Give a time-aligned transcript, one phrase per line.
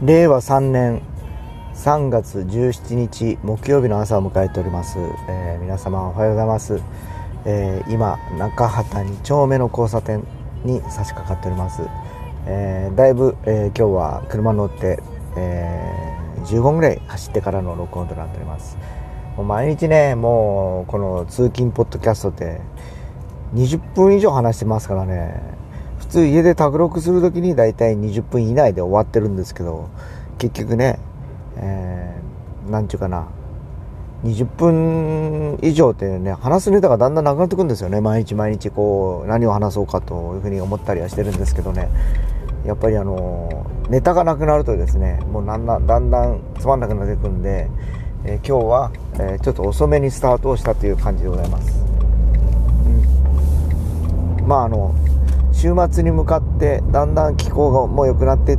[0.00, 1.02] 令和3年
[1.74, 4.96] 3月17日木曜日の朝を迎えております、
[5.28, 6.80] えー、皆様おはようございます、
[7.44, 10.22] えー、今中畑2丁目の交差点
[10.64, 11.82] に差し掛かっております、
[12.46, 15.02] えー、だいぶ、え今日は車乗って、
[15.36, 15.92] え
[16.44, 18.78] 15分ぐらい走ってからの録音となっております。
[19.36, 22.60] もう毎日ねもうこの通勤ポッドキャストって
[23.54, 25.57] 20分以上話してますからね。
[26.08, 29.88] 普通家で卓録する時に大体20分以内で終わってるんですけど
[30.38, 30.98] 結局ね
[31.60, 33.28] えー、ちゅうかな。
[34.24, 38.00] 20分以上っていうね話すネタがだんだんなくなってくるんですよね。
[38.00, 41.88] 毎日毎日こう何を話そうかというふうに思ったりはしてるんですけどね。
[42.64, 47.70] やっぱりあのネタがなくなるとですねもうだんだんだんだんつまんなくなっていくんで、
[48.24, 51.72] えー、今日は、えー、ちょっと遅めにスタートをしたという感じでございます、
[54.40, 54.92] うん、まああの
[55.58, 58.58] 週末に向かってだんだん気候がもう良くなっていっ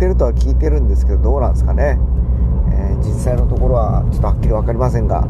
[0.00, 1.96] てるとは聞いてるんですけどどうなんですかね。
[2.72, 5.28] えー、実際のところはちょっとはっきり分かりませんが、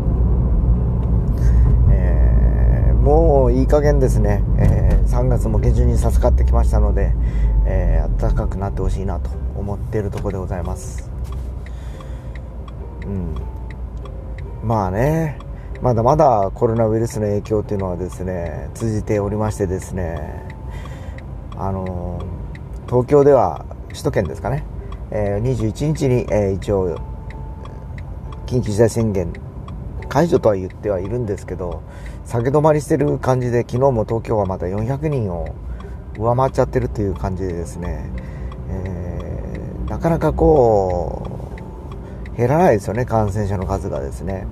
[1.90, 7.12] えー、もういい加減ですね、えー、3月も下旬に差し掛かってきましたので、
[7.66, 11.10] え暖かくなってほしいなと思っているところでございます。
[13.05, 13.34] うん。
[14.66, 15.38] まあね。
[15.82, 20.59] まだまだコロナウイルスの影響というのはですね通じておりましてですね。
[21.61, 22.22] あの
[22.86, 24.64] 東京では首都圏ですかね、
[25.11, 26.97] え、21日に、え、一応
[28.47, 29.30] 緊急事態宣言
[30.08, 31.83] 解除とは言ってはいるんですけど
[32.25, 35.55] 下げ止まりしてる感じで昨日も東京はまた400人を
[36.17, 38.11] 上回っちゃってるという感じでですね、
[38.70, 41.22] えー、なかなかこ
[42.33, 44.47] う減らないですよね感染者の数がですね。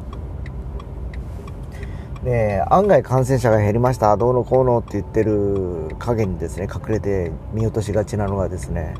[2.24, 4.16] で案外感染者が減りました。
[4.16, 8.94] どうのこうのって言ってる影にですね隠れて見落としがちなのがですね、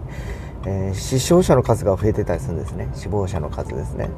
[0.65, 2.89] えー、死傷者の数が増えてたりするんですね。
[2.95, 4.11] 死亡者の数ですね。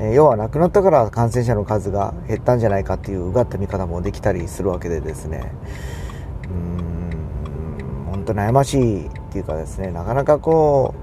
[0.00, 5.52] え要は亡くなったから感染者の数が減ったんじゃないかっていううがった見方もできたりするわけでですね。
[6.44, 10.94] うーん本当悩ましいっていうかですねなかなかこ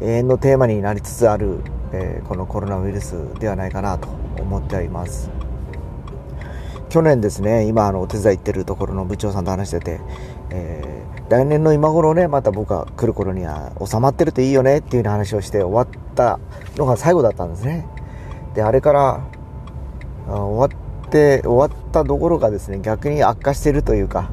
[0.00, 1.60] う永遠のテーマになりつつある、
[1.92, 5.35] えー、このコロナウイルスではないかなと思ってはいます。
[6.88, 10.00] 去年ですね今あのお手伝い行ってるところの部長さんと話してて、
[10.50, 16.38] えー、来年の今頃ねまた僕が来る頃には収まってるといいよねっていうう話をして終わった
[16.76, 17.86] のが最後だったんですね。
[18.54, 19.20] であれから
[20.28, 24.30] あ終わって終わったどころかですね逆に悪化してるというか、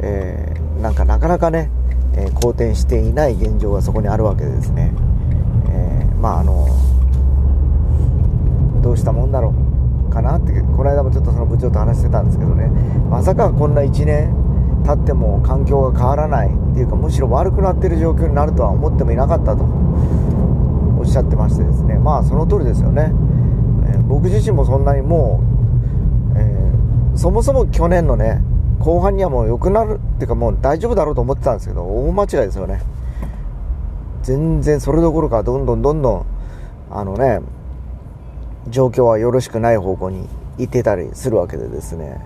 [0.00, 1.70] えー、なんかなかなかね、
[2.14, 4.92] えー、好転していない現状がそこにあるわけでですね、
[5.70, 6.66] えー、まああの
[8.82, 9.65] どうしたもんだろう。
[10.16, 12.70] かなってこの間もちょっとその部長と話してたんですけどね。
[13.10, 14.34] まさかこんな1年
[14.84, 19.64] 経っても環境が変わらないっていうかむしろ悪くなってる状況になるとは思ってもいなかったと。
[20.98, 21.98] おっしゃってましてですね。
[21.98, 23.12] まあその通りですよね。
[23.88, 25.40] え僕自身もそんなにも
[26.34, 28.40] う、えー、そもそも去年のね
[28.78, 32.80] 後半にはもう良くなるっていうかもう大丈夫だろうと思ってたんですけど大間違いですよね。
[34.22, 36.26] 全然それどころかどんどんどんどん
[36.90, 37.40] あのね
[38.68, 40.28] 状況はよろしくない方向に
[40.58, 42.20] 行ってたりするわけでですね。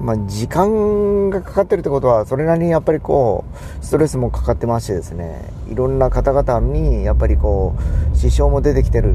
[0.00, 3.44] まあ、時間がかかってるってことは、それなりにやっぱりこ
[3.80, 7.74] う、ストレスもかかってましてですね、いろんな方々にやっぱりこ
[8.12, 9.14] う、支障も出てきてる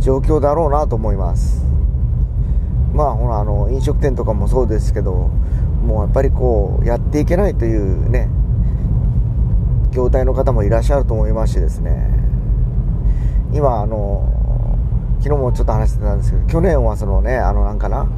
[0.00, 1.68] 状況だろうなと思います。
[2.94, 5.30] まあほらあの飲食店とかもそうですけど
[5.84, 8.28] もうやっぱりこうやっていけないというね
[9.92, 12.10] 業態の方もいらっしゃると思いましてですね。
[13.52, 14.37] 今あの
[15.18, 18.08] 昨日もちょっと話してたんですけど去年はそのねあのなんかな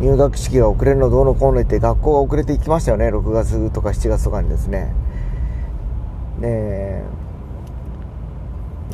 [0.00, 3.08] 入学式が遅れるのどうのこうの言って学校が遅れていきましたよね。
[3.08, 4.92] 6月とか7月とかにですね。
[6.40, 7.04] で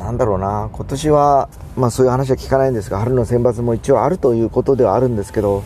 [0.01, 5.63] なんだろうな、今年は、まあそういう話は聞かないんですが、春の選抜も一応あるということではあるんですけど、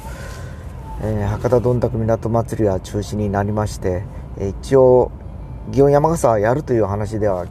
[1.01, 4.03] えー、博多どんたく港祭りは中止になりまして、
[4.37, 5.11] えー、一応、
[5.71, 7.45] 祇園山笠はやるという話では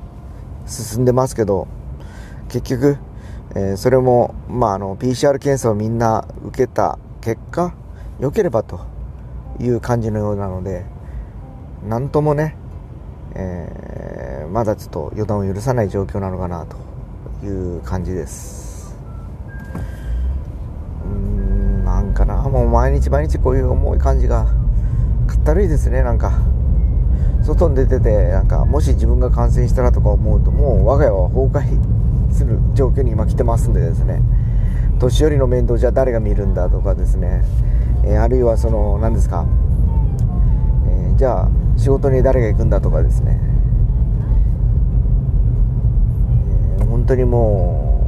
[0.66, 1.68] 進んでますけど、
[2.54, 2.98] 結局、
[3.56, 7.74] えー、それも、まあ、あの、PCR 検査をみんな受けた結果、
[8.20, 8.86] 良ければと
[9.58, 10.86] いう感じのようなので、
[11.88, 12.54] なんともね、
[13.34, 16.76] えー、まだちょっと予断を許さない状況なのかなと
[17.44, 18.94] いう感じです。
[21.04, 24.44] うんなんかなもう毎日毎日こういう重い感じが
[25.26, 26.30] かったるいですねなんか。
[27.44, 32.03] 外に出ててなんかもし自分が感染したらとか思うともう我が家は崩壊
[32.34, 34.20] する状況に今来てますんでですね
[34.98, 37.44] 年寄りの面倒じゃ誰が見るんだとかですね、
[38.04, 39.44] えあるいはその何ですか、
[40.86, 43.38] えじゃあ仕事に誰が行くんだとかですね、
[46.81, 48.06] え本当にも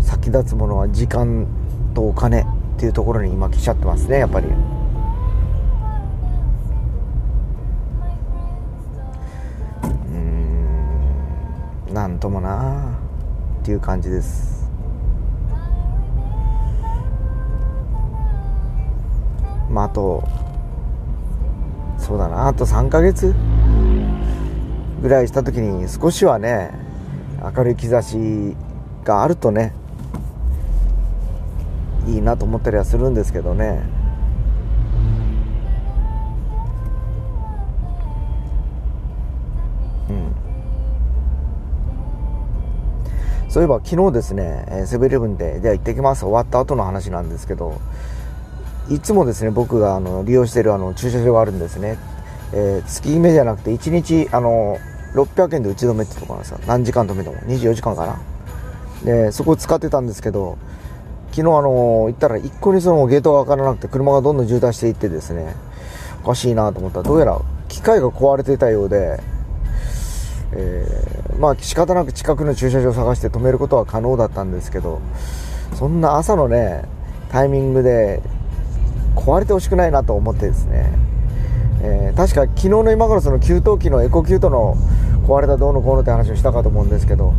[0.00, 1.46] う先立つものは時間
[1.94, 2.44] とお金っ
[2.78, 4.48] ていうところに今来ちゃってますねやっぱり。
[12.22, 12.96] ともな
[13.62, 14.70] っていう感じです。
[19.68, 20.22] まああと
[21.98, 23.34] そうだなあと3ヶ月
[25.00, 26.70] ぐらいした時に少しはね
[27.56, 28.54] 明るい兆し
[29.02, 29.74] があるとね
[32.06, 34.01] いいなと思ったりはするんですけどね。
[43.52, 46.20] そういえば昨日ですねセブンイレブンでじゃ行ってきます。
[46.20, 47.82] 終わった後の話なんですけど
[48.88, 51.98] いつもですね僕があの利用しているあの駐車場があるんですね、
[52.54, 54.78] えー、月決めじゃなくて1日あの
[55.12, 56.60] 600円で打ち止めってとこなんですよ。
[56.66, 57.36] 何時間止めても。
[57.40, 58.18] 24時間かな。
[59.04, 60.56] でそこを使ってたんですけど
[61.32, 65.54] 昨日あの行ったら一個にそのゲートが開からなくて車がどんどん渋滞していってですね
[66.24, 67.00] おかしいなと思った。
[67.00, 67.38] らどうやら
[67.68, 69.20] 機械が壊れてたようで、
[70.54, 75.00] えー、まあ仕方なく近くの駐車場を探して止めることは可能だったんですけど
[75.74, 76.84] そんな朝のね
[77.30, 78.22] タイミングで
[79.16, 80.92] 壊れてほしくないなと思ってですね、
[81.82, 84.76] えー、確か昨日の今頃その給湯器のエコキュートの
[85.26, 87.32] 壊れたどうのこうのって話をしたかと思うんですけど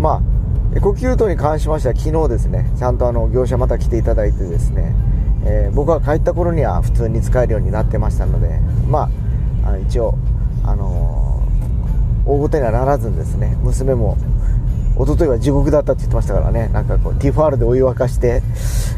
[0.00, 4.94] まあエコキュートに関しましては昨日ですねちゃんとあの業者また来ていただいてですね、
[5.44, 9.08] えー、僕が帰った頃には普通に使えるようになってましたのでま
[9.64, 10.14] あ一応
[10.64, 11.09] あの、
[12.26, 14.16] 大ごとにはならずにですね娘も
[14.96, 16.68] 一昨日は地獄だったって言ってましたからね。
[16.68, 18.42] なんかこうティファールでお湯沸かして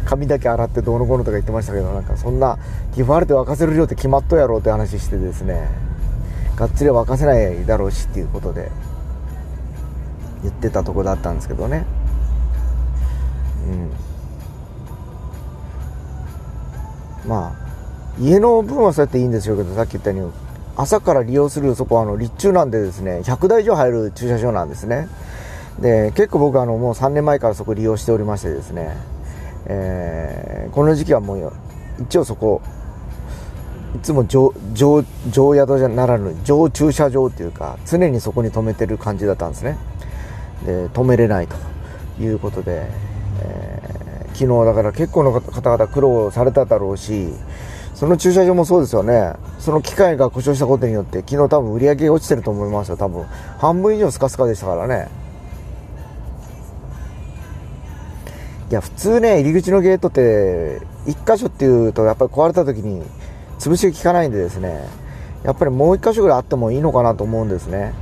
[0.04, 2.58] 髪だけ洗ってどうのこうのとか言ってましたけどなんかそんな
[2.94, 5.68] ティファールで沸かせる量って決まっとやろうって話してですね
[6.56, 8.70] がっつり沸かせないだろうしっていうことで
[10.42, 11.84] 言ってたとこだったんですけどね。
[17.24, 17.28] うん。
[17.28, 17.62] まあ
[18.18, 20.32] 家の分はそうやっていいんでしょうけどさっき言ったように
[20.76, 25.08] 朝から利用するそこはあの立中なんでですね100台以上入る駐車場なんですね。
[25.80, 28.94] で結構僕あのもう3年前からそこ利用しておりましてですね、
[29.66, 31.52] えー、この時期はもう
[32.02, 32.60] 一応そこ
[33.96, 39.76] いつも上上上宿じゃならぬ上駐車場っていうか常にそこに止めてる感じだったんですね。
[40.64, 41.56] で止めれないと
[42.22, 42.86] いうことで、
[43.42, 47.28] えー、昨日だから結構の方々苦労されただろうし
[48.02, 49.34] その駐車場もそうですよね。
[49.60, 53.22] その機械が故障したことによって昨日多分売り上げ落ちてると思いますよ多分。
[53.58, 55.08] 半分以上スカスカでしたからね。
[58.72, 63.04] いや普通ね入り口のゲートって1箇所っていうとやっぱり壊れた時に
[63.60, 64.84] 潰しが効かないんでですね。
[65.44, 67.94] やっぱりもう1箇所ぐらいあってもいいのかなと思うんですね、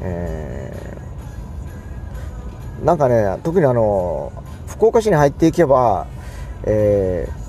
[0.00, 4.32] えー、なんかね特にあの
[4.66, 6.06] 福岡市に入っていけば、
[6.64, 7.39] えー、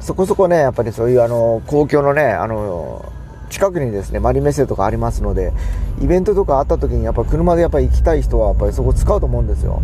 [0.00, 3.04] そこそこねやっぱりそういうあの公共のねあの
[3.50, 5.52] 近くにですねマリメッセとかありますので
[6.02, 9.82] イベントとかあった時にやっぱ車でやっぱり行きたい人はやっぱりそこ使うと思うんですよ。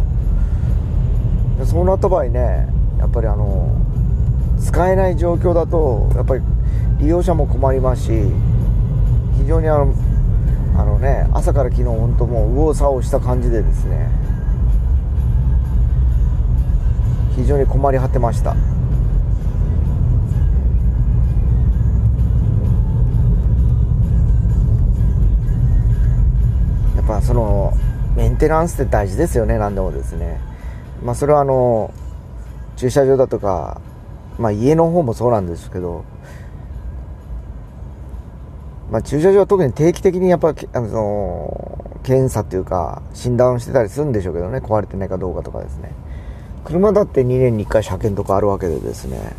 [1.65, 2.69] そうなった場合ね
[2.99, 3.77] やっぱりあの
[4.61, 6.43] 使えない状況だとやっぱり
[6.99, 8.11] 利用者も困りますし
[9.39, 9.95] 非常にあの
[10.77, 14.09] あのね朝から昨日本当もう右往左往した感じでですね
[17.35, 18.55] 非常に困り果てました。
[27.07, 27.73] っぱその
[28.17, 30.41] メンテナンスって大事ですよね何でもですね。
[31.05, 31.95] まあ、それはあの
[32.77, 33.81] 駐車場だとか、
[34.39, 36.05] まあ、家の方もそうなんですけど、
[38.91, 45.93] まあ、駐車場は特に定期的にやっぱあの検査っていうか診断してたりするんでしょうけどね壊れてないかどうかとかですね。
[46.65, 49.37] 車だって2年に1回車検とかあるわけでですね。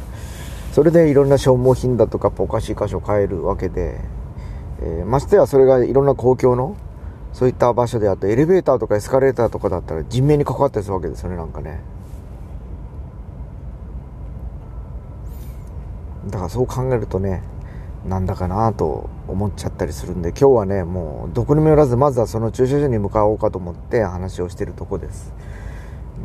[0.71, 3.99] それでいろんな消耗品だとかおかしい箇所を変えるわけで、
[4.79, 6.77] えー、ましてやそれがいろんな公共の
[7.37, 11.81] そういった場所であとエレベーターとかエスカレーターとかだったら人命に関わったりするわけですよねなんかね。
[16.25, 17.43] だからそう考えるとね
[18.07, 25.31] なんだかなと思っちゃったりするんで今日はねもうどこにもよらずまずはその駐車場に向かおうかと思って話をしてるとこです。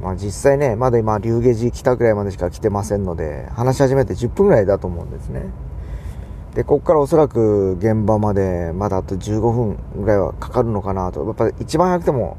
[0.01, 5.43] まあ実際ねまだ今龍下寺来たぐらいまでしか来てませんので話し始めて10分ぐらいだと思うんですね。
[6.55, 11.25] で、ここからおそらく現場までまだあと15分ぐらいはかかるのかなと。
[11.25, 12.37] やっぱ一番早くても、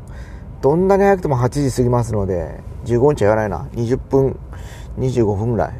[0.61, 3.67] どんなに早くても8時過ぎますので、15日は言わないな。
[3.73, 4.39] 20分、
[4.99, 5.73] 25分ぐらい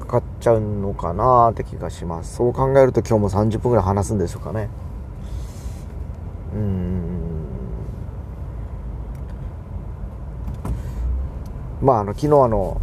[0.00, 2.36] かかっちゃうのかなって気がします。
[2.36, 4.70] そう考えると今日も30分ぐらい話すんでしょうかね。
[6.54, 6.90] うん。
[11.82, 12.80] まあ、あの、昨日あの、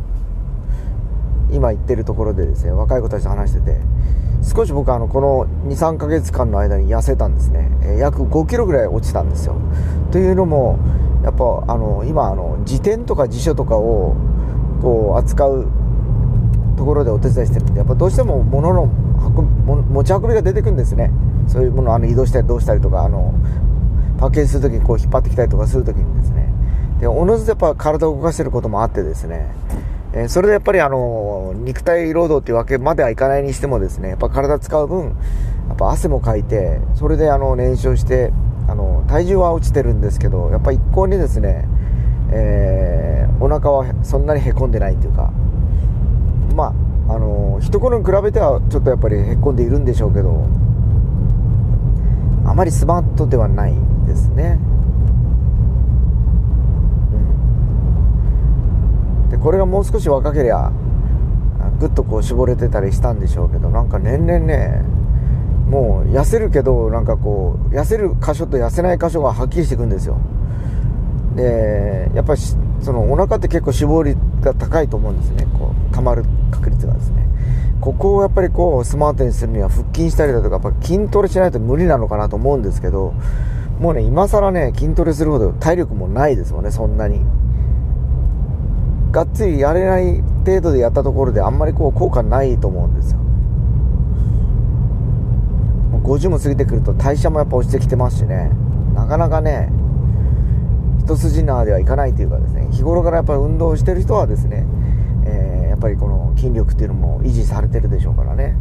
[1.52, 3.82] 今行ってるところでですね若い子たちと話してて
[4.44, 9.56] 少し僕あのこの23ヶ月間の間に痩せたんですね、えー、約5キロぐらい落ちたんですよ。
[10.12, 10.80] というのも
[11.24, 14.16] やっぱあの今あの辞典とか辞書とかを
[14.82, 15.68] こう扱う
[16.78, 21.12] ところでお手伝いしてるんでやっぱどうしても物の持ち運びが出てくるんですね。
[21.48, 23.34] そういうものをあの移動したりどうしたりとかあの
[24.20, 26.54] パッケージするときにこう引っ張ってきたりとかするときにですね。
[27.00, 29.48] でおのずとやっぱ体を動かしてることもあってですね。
[30.20, 35.16] えそれでやっぱりあの肉体労働っていうわけまではいかないにしてもですねやっぱ体使う分
[35.68, 38.32] やっぱ汗もかいてそれであの燃焼して
[38.68, 41.68] あの体重は落ちてるんですけどやっぱ一向にですね、
[42.32, 45.32] えー、お腹はそんなにへこんでないっていうか
[46.56, 46.74] ま
[47.08, 50.48] ああの一頃に比べてはちょっとやっぱりへこんでいるんでしょうけど
[52.46, 53.74] あまりスマートではない
[54.08, 54.58] ですね。
[59.38, 60.72] でこれがもう少し若けりゃ
[61.80, 64.84] ぐっとこう絞れてたりしたんでしょうけどなんか年々ね
[65.70, 70.18] もう痩せるけどなんかこう痩せる箇所と痩せない箇所がはっきりしていくんですよ。
[71.36, 72.42] でやっぱり
[72.82, 75.46] そのお腹って結構脂肪率が高いと思うんですね。
[75.60, 77.28] こう溜まる確率がですね。
[77.82, 83.14] ここをやっぱりこうスマートにするには腹筋したりだとかやっぱ筋トレしないと無理なのかなと思うんですけど
[83.80, 87.22] もうね今更ね筋トレするほど体力もないですもんねそんなに。
[89.12, 93.20] がっつりやれない程度でやったところであんまりこう効果ないと思うんですよ。
[96.04, 98.52] 50も過ぎてくると代謝もやっぱ落ちてきてますしね。
[98.94, 99.70] なかなかね
[101.00, 102.68] 一筋縄ではいかないというかですね。
[102.72, 104.66] 日頃からやっぱり運動してる人はですね、
[105.26, 108.56] えー、やっぱりこの筋力っていうのも維持されてるでしょうからね。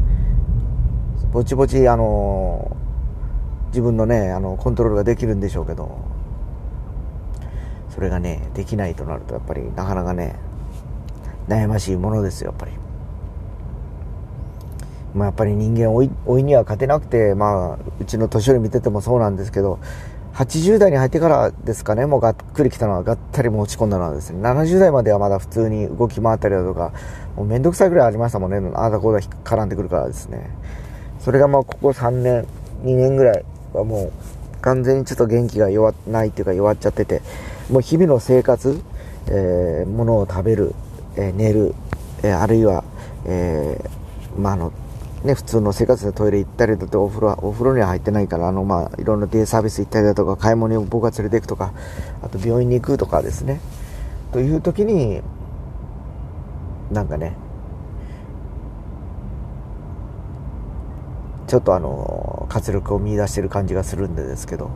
[1.33, 2.77] ぼちぼちあの
[3.69, 5.99] 自分のねあのコントロールができるんでしょうけど
[7.97, 10.37] それがねできないとなるとやっぱりなかなかね
[11.49, 12.73] 悩ましいものですよやっぱり。
[15.15, 16.03] まあ、やっぱり人間老
[16.39, 19.79] いには勝てなくて、まあ、うちの年寄り見ててもそうなんですけど
[20.35, 26.93] 80代に入ってからですかねもうがっくりきたのはがったりも落ち込んだのはですね70代まではまだ普通に動き回ったりだとか
[27.35, 30.51] もうめんどくさいぐらいありましたもんねああだこうだ絡んでくるからですね
[31.21, 32.47] それがまあここ3年
[32.83, 37.23] 2年ぐらいはもう完全にちょっと元気が弱ないっていうか弱っちゃってて
[37.71, 38.81] もう日々の生活、
[39.27, 40.75] えー、物を食べる、
[41.17, 41.75] えー、寝る、
[42.23, 42.85] えー、あるいは、
[43.25, 44.73] えー、まあ、あの、
[45.25, 51.73] ね、普通の生活でトイレ行ったりだとお風呂お風呂には入ってないからあの、まあ、いろんなデイサービス行ったりだとか買い物に僕が連れて行くとか
[52.23, 53.61] あと病院に行くとかですね。
[54.33, 55.23] という時に
[56.93, 57.37] なんかね
[61.49, 64.71] ちょっとあの活力を見出してる感じがするんでですけど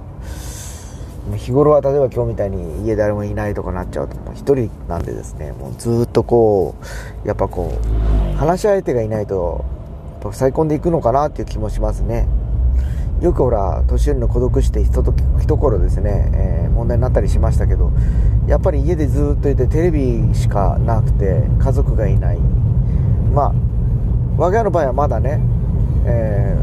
[1.36, 6.74] 日頃は例えば今日みたいに家誰もいないとかなっちゃうともう1人なんでですねもうずっとこ
[7.24, 7.72] うやっぱこ
[8.34, 9.64] う話し相手がいないと
[10.32, 12.26] 塞い込んでいくのかなっていう気もしますね。
[13.20, 17.92] よくほら年寄りの孤独死ってひとと一頃ですね、えー、問題になったりしましたけど
[18.46, 22.38] やっぱり家でずっといてテレビしかなくて家族がいない。
[23.34, 23.54] まあ
[24.38, 25.38] 我が家の場合はまだね、
[26.06, 26.56] え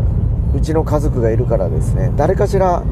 [0.54, 2.84] ー、うちの家族がいるからですね誰かしら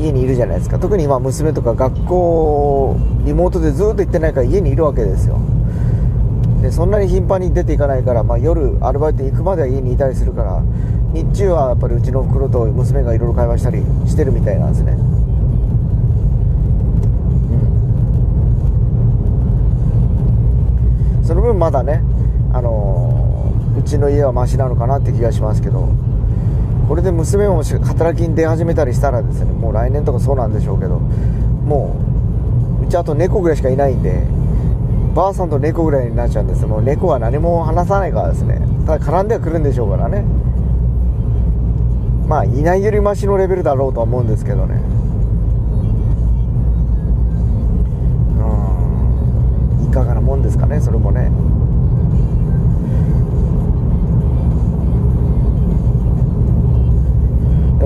[0.00, 0.78] 家にいるじゃないですか。
[0.78, 5.38] 特に今娘とか学校リモートでずっと行ってないから家にいるわけですよ。
[6.62, 10.62] でそんなに頻繁に出ていかないから、まあ、夜アルバイト行くまでは家にいたりするから
[11.12, 14.92] 日中はやっぱりうちの袋と娘がいろいろ会話したりしてるみたいなんですね。
[14.92, 14.96] う
[21.22, 21.26] ん。
[21.26, 22.02] その分まだね
[22.52, 26.09] あのー、うちの家はマシなのかなって気がしますけど。
[26.90, 31.94] これで娘も働きに出始めたりしたらですねもう来年とかそうなんでしょうけども
[32.82, 34.26] ううちあと猫ぐらいしかいないんで
[35.14, 36.66] ばあさんと猫ぐらいになっちゃうんです。
[36.66, 38.60] もう猫は何も話さないからですね。
[38.86, 40.24] ただ絡んではくるんでしょうからね。
[42.26, 44.80] まあいないよりマシのレベルだろうとは思うんですけどね。
[49.80, 49.88] うん。
[49.88, 51.30] いかがなもんですかねそれもね。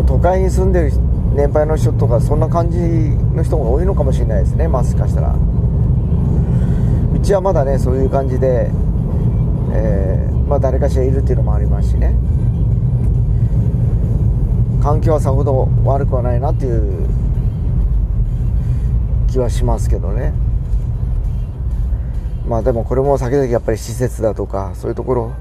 [0.02, 0.92] 都会に住んでる
[1.34, 5.34] 年配の人とかそんな感じの人が多いのかもしれないですねもしかしたら。
[7.14, 8.70] うちはまだねそういう感じで、
[9.72, 12.14] えー、まあ、誰かしらいるっていうのもありますしね。
[14.82, 17.08] 環境はさほど悪くはないなっていう
[19.28, 20.34] 気はしますけどね。
[22.46, 25.32] まあでもこれも先々やっぱり施設だとかそういうところ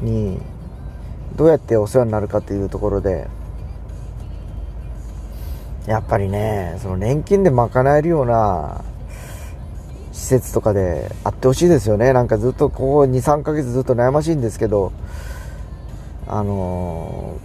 [0.00, 0.40] に
[1.36, 3.28] どうやってお世話になるかっていうところで
[5.88, 8.84] やっぱりね、その年金で賄えるような
[10.12, 12.12] 施設とかであってほしいですよね。
[12.12, 14.92] なんかずっとここ23ヶ月ずっと悩ましいんですけど
[16.26, 17.38] あの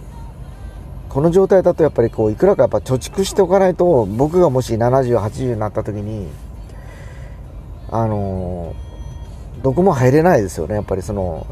[1.08, 6.28] ー、この状態だとやっぱりこういくらかやっぱ貯蓄しておかないと僕がもし7080になった時に
[7.90, 10.74] あのー、どこも入れないですよね。
[10.74, 11.46] やっぱりその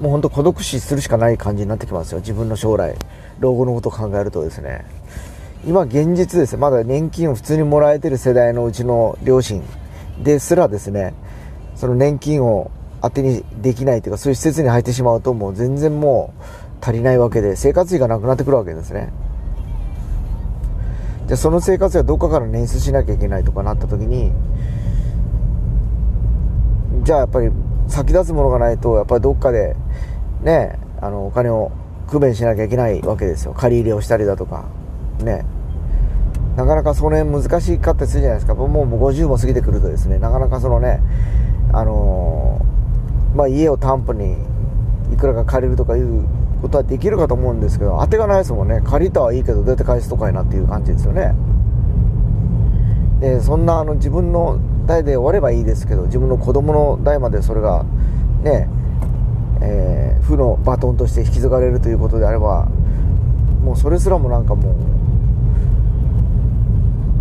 [0.00, 2.18] もう本当孤独死するしかない感じになってきますよ。
[2.18, 2.96] 自分の将来
[3.38, 4.84] 老後のことを考えるとですね。
[5.66, 6.58] 今現実です。
[6.58, 9.62] まだ年金を普通にもらえてる世代のうちの両親
[10.22, 11.14] ですらですね
[11.74, 19.12] その年金を当てにできないというかそういう施設に入ってしまうともう全然もう足りないわけで生活費がなくなってくるわけですね。
[21.26, 24.32] じゃあその生活費はどっかから捻出しなきゃいけないとかなった時に
[27.02, 27.50] じゃあやっぱり
[27.88, 29.74] 先立つものがないとやっぱりどっかで
[30.42, 31.72] ねあのお金を
[32.06, 33.54] 工面しなきゃいけないわけですよ。
[33.54, 34.83] 借り入れをしたりだとか。
[35.20, 35.44] ね。
[36.56, 38.54] なかなかその辺難しかったりするじゃないですか。
[38.54, 41.00] もうもう50も過ぎてくるとですねなかなかそのね
[41.72, 44.36] あのー、まあ、家を担保に
[45.12, 46.24] いくらか借りるとかいう
[46.62, 48.80] ことはできるかと思うんですけど当てがないですもんね。
[48.84, 51.34] 借りたはいいけどどうやって返すとかいなっていう感じですよね。
[53.20, 57.84] でそんなあの自分の代で終わればいいですけど自分の子供の代までそれが
[58.42, 58.68] ね
[59.60, 62.66] えー、負のバトンとして引き継がれるということであれば
[63.62, 64.74] もうそれすらもなんかもう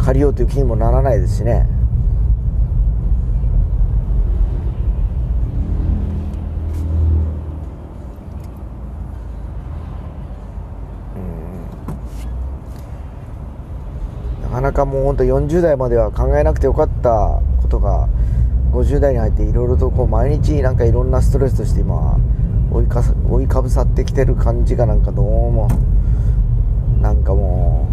[0.04, 1.66] 借りようという気にもならないですしね。
[14.44, 18.08] なかなかもう本当40代までは考えなくてよかったことが
[18.72, 22.20] 50代に入っていろいろとこう毎日なんかいろんなストレスとして今
[22.72, 25.68] 追いか追いかぶさってきてる感じがなんかどうも。
[27.02, 27.93] なんかもう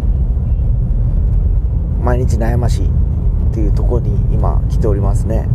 [2.01, 5.47] 毎日悩ましいっていうところに今来ておりますね。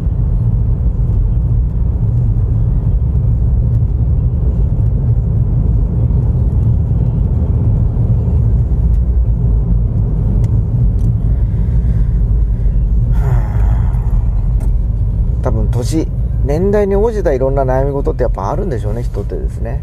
[15.42, 16.09] 多分年
[16.44, 19.80] 年代に応じたいろんな悩み事ってやっぱあるんでしょうね人ってですね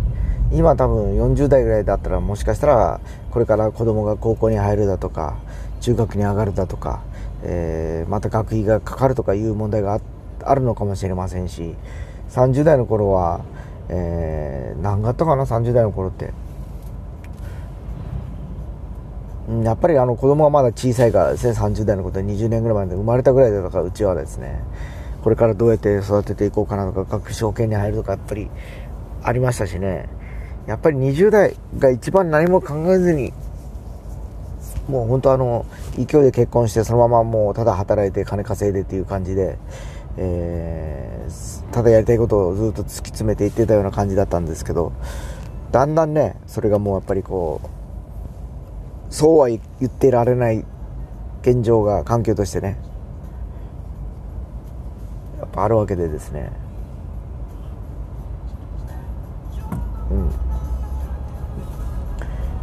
[0.51, 2.99] 今多分40代ぐらいだったらもしかしたら
[3.31, 5.37] これから子供が高校に入るだとか
[5.83, 7.03] 中学に上がるだとか、
[7.43, 10.01] えー、また学費がかかるとかいう問題が
[10.43, 11.75] あるのかもしれませんし
[12.31, 13.45] 30代の頃は、
[13.89, 16.33] えー、何があったかな30代の頃って
[19.63, 24.63] やっぱりあの子供はまだ小さいからですね30代のことで20年ぐらい前で生まれたぐらいだからうちはですね
[25.23, 28.49] これからどうやって育てていこうかなとか、学証券に入るとか、やっぱり
[29.23, 30.09] ありましたしね。
[30.67, 33.31] やっぱり20代が一番何も考えずに、
[34.87, 35.65] もう本当あの、
[35.95, 39.57] 勢いで結婚して、そのままもうただ働いて金稼いでっていう感じで、
[40.17, 44.91] えー、ただやりたいことをずっと突き詰めていってたような感じだったんですけど、
[45.71, 50.65] だんだんね、それがもうやっぱりこう、そうは言ってられない
[51.41, 52.77] 現状が環境としてね、
[55.39, 56.51] やっぱあるわけでですね。
[60.11, 60.29] うん。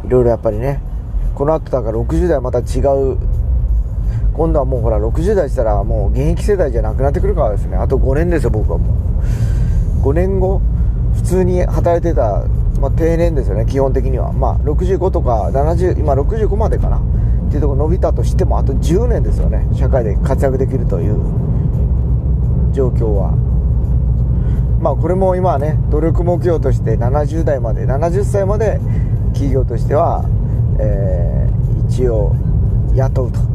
[0.07, 0.81] いろいろやっぱりね
[1.41, 3.17] この後だから60代また違う。
[4.35, 7.77] 今度はもうほら60代したらもう現役世代じゃなくなってくるからですね。
[7.77, 8.93] あと5年ですよ僕はも
[10.03, 10.07] う。
[10.07, 10.61] 5年後
[11.15, 12.45] 普通に働いてた、
[12.79, 14.31] まあ、定年ですよね基本的には。
[14.31, 16.97] まあ65とか70今65までかな。
[16.99, 17.01] っ
[17.49, 19.67] ていうとこ伸びたとしてもあと10年ですよね。
[19.73, 21.17] 社会で活躍できるという。
[22.71, 23.31] 状況は。
[24.79, 28.79] まあこれも今はね努力目標として70代まで70歳まで
[29.33, 30.23] 企業としては、
[30.81, 32.35] えー、一応
[32.95, 33.51] 雇うと。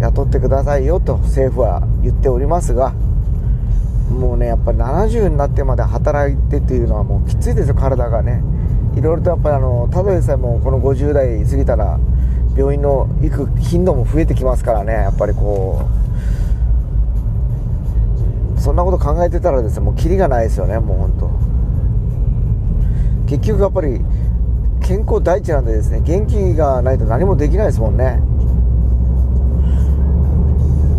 [0.00, 2.92] 雇ってくださいよと政府は言っておりますが
[4.10, 8.42] もうねやっぱり70になってまで働いてっていうのはもうきついですよ体がね。
[8.96, 11.98] いろいろとやっぱりあのただでさえもこの50代過ぎたら
[12.56, 14.92] 病院の行く頻度も増えてきますからね。
[14.92, 15.82] やっぱりこ
[18.56, 21.30] うそんなこと考えてたらですねもうキリがないですよねもう本当。
[23.26, 24.00] 結局やっぱり
[24.86, 28.20] 健康第一なんでですね元気がないと何もできないですもんね。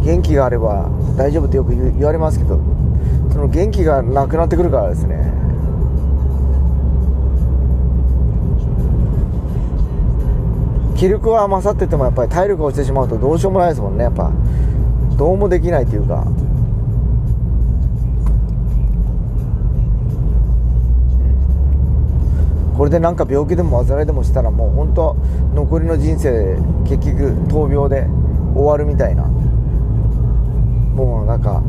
[0.03, 2.59] 元気があれば大丈夫ってよく言われますけど
[3.31, 5.33] その元気がなくなってくるからですね。
[10.95, 14.31] 気力は勝っててもやっぱり体力が落ちてしまうとどうしようもないですもんねやっぱ。
[15.17, 16.25] どうもできないというか。
[22.77, 25.15] これでなんか病気でも患いでもしたらもう本当
[25.53, 28.05] 残りの人生結局闘病で
[28.53, 31.63] 終わるみたいなもうなんか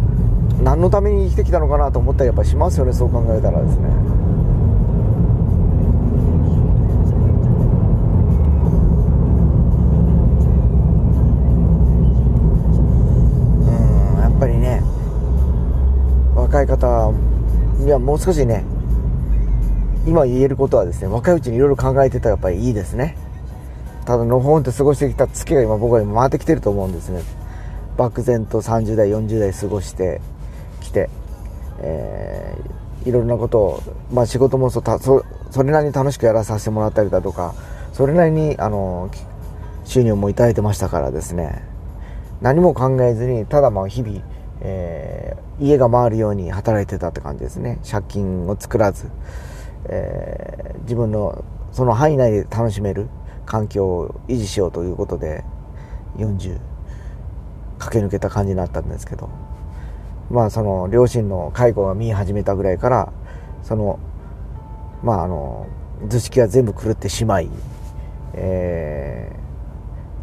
[0.62, 3.88] 何のために生きてきたのかなと思ったりやっぱしますよねそう考えたらですね。
[13.62, 14.82] うんやっぱりね
[16.34, 17.12] 若い方
[17.78, 18.64] にはもう少しね
[20.06, 23.16] 今言えることはですね若いうちにいろいろ考えてたらやっぱりいいですね。
[24.06, 27.22] ただのほんと過ごしてきた月が今僕は今回ってきてると思うんですね。
[27.96, 30.20] 漠然と30代40代過ごして
[30.80, 31.10] きて、
[31.80, 37.54] えー、いろんなことを、まあ、仕事もそそそれなりに楽しくやらさせてもらったりだとか
[37.92, 39.10] それなりにあの
[39.84, 41.62] 収入もいただいてましたからですね。
[42.40, 44.20] 何も考えずにただまあ日々、
[44.60, 47.80] えー、家が回るように働いてたって感じですね。
[47.88, 49.06] 借金を作らず、
[49.88, 53.09] えー、自分のその範囲内で楽しめる
[53.44, 55.44] 環境を維持しようということで
[56.16, 56.59] 40
[57.79, 59.29] 駆け抜けた感じになったんですけど
[60.31, 63.12] まあその両親の介護が見え始めたぐらいから
[63.62, 63.99] その
[65.03, 65.66] まああの
[66.09, 67.49] 図式が全部狂ってしまい、
[68.35, 69.37] え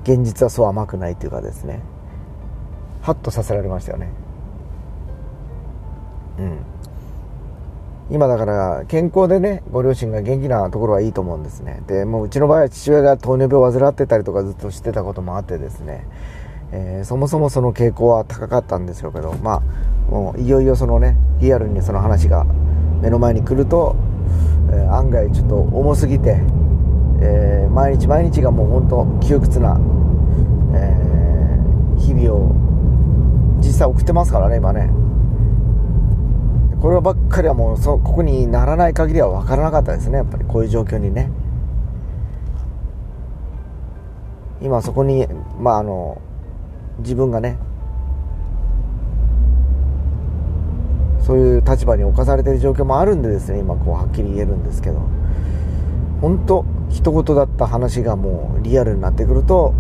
[0.03, 1.81] ー、現実はそう甘くないというかですね
[3.03, 4.09] ハッとさせられましたよね。
[6.39, 6.72] うん。
[8.11, 11.81] 今だから健康でねご両親が元気なところはいいと思うんですね。
[11.87, 16.05] でもううちの場合は父親が糖尿病を患ってたりとかずっとしてたこともあってですね、
[16.71, 19.63] えー、そもそもその傾向は高かったんですけどま
[20.07, 22.45] あもういよいよそのねリアルにその話が
[23.01, 23.95] 目の前に来ると、
[24.69, 26.37] えー、案外ちょっと重すぎて、
[27.21, 29.79] えー、毎日毎日がもう本当窮屈な、
[30.73, 31.13] え
[31.99, 32.55] 日々を
[33.59, 34.89] 実際送ってますからね今ね。
[36.83, 41.31] こればっかりはもうそここにならない限りは分からなかったですねやっぱりこういう状況にね。
[44.61, 45.27] 今そこに
[45.59, 46.21] まああの
[46.99, 47.57] 自分がね
[51.25, 55.01] そういう立場に置かされてる状況もあるんでですね今こうはっきり言えるんですけど。
[56.21, 59.73] 本当一言だった話がもうリアルになってくると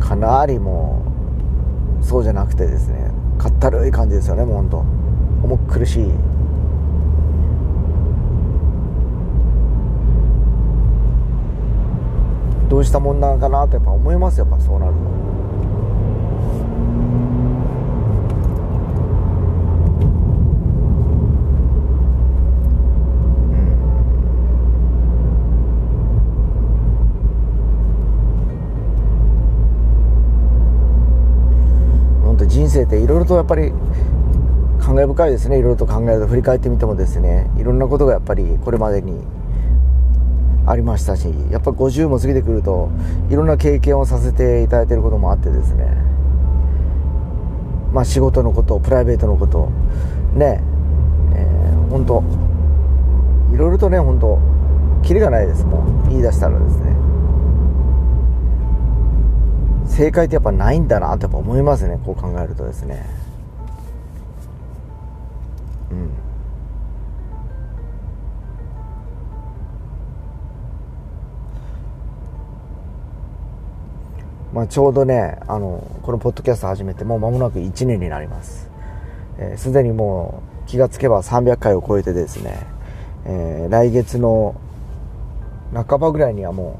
[0.00, 1.02] かなりも
[2.00, 4.78] うそうじゃなくてですねかったるい感じですよねもう本当。
[5.44, 6.33] 重苦しい
[12.74, 14.98] どうしたもんなのかなってやっぱ思いますやっぱそうなると。
[32.46, 33.72] 人生っていろいろとやっぱり
[34.80, 35.58] 感慨深いですね。
[35.58, 37.50] いろいろと考えると振り返ってみてもですね。
[37.56, 39.24] いろんなことがやっぱりこれまでに
[40.66, 42.90] ありましたしやっぱ50も過ぎてくると
[43.30, 45.86] いろんな経験をさせていただいてることもあってですね。
[47.92, 49.68] まあ仕事のことプライベートのこと
[50.34, 50.62] ね。
[51.34, 52.24] えー、本当
[53.54, 54.38] いろいろとね本当
[55.02, 55.64] キリがないです。
[55.64, 56.94] もん言い出したらですね。
[59.86, 62.00] 正解ってやっぱないんだなってやっぱ思いますね。
[62.04, 63.04] こう考えるとですね。
[65.90, 66.23] うん。
[74.54, 78.70] まあ、ちょうどねあのこのポッドキャスト始めてもう間もなく1年になります。
[79.56, 82.64] すで、ー、にもう気がつけば300回を超えてですね、
[83.26, 84.54] えー、来月の
[85.74, 86.78] 半ばぐらいにはも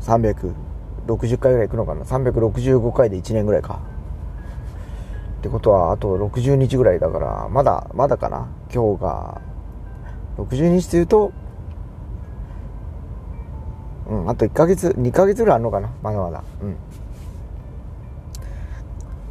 [0.00, 2.04] う360回ぐらいいくのかな。
[2.04, 3.80] 365回で1年ぐらいか。
[5.40, 8.46] ってことはあと60日ぐらいだからまだまだかな。
[8.72, 9.40] 今日が
[10.38, 11.32] 60日というと
[14.08, 14.30] うん。
[14.30, 15.90] あと1ヶ月2ヶ月ぐらいあるのかな？
[16.02, 16.42] まだまだ。
[16.62, 16.76] うん。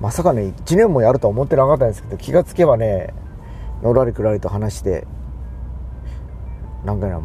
[0.02, 3.14] まさかね1年もやるとは思ってなかったんですけど気がつけばね
[3.82, 5.08] のらりくらりと話して
[6.84, 7.16] なんかね、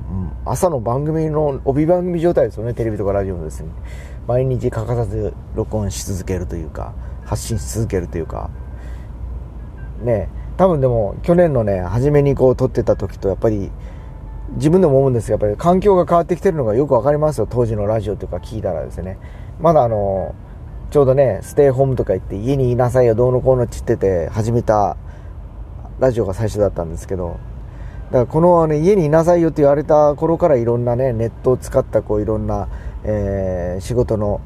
[0.46, 3.68] 朝の番組の帯番組状態ですよねテレビとかラジオもですね。
[4.26, 6.94] 毎日欠かさず録音し続けるというか
[7.26, 8.48] 発信し続けるというか。
[10.02, 13.70] ね多分でも去年のね初めにこう撮ってた時とやっぱり
[14.52, 17.46] 自分でも思うんですがやっぱり環境が変わってきてるのがよく分かりますよ。
[17.48, 19.18] 当時のラジオとか聞いたらですね。
[19.60, 20.34] まだあの
[20.90, 24.96] ちょうどねステイホームとか行って家にいなさいよどうのこうのって言ってて始めた
[26.00, 27.38] ラジオが最初だったんですけど。
[28.10, 32.68] だからこの、ね、家にいなさいよって言われた頃からいろんなねネットを使ったこういろんな、
[33.04, 34.40] えー、仕事の